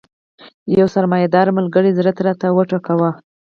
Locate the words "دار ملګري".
1.35-1.91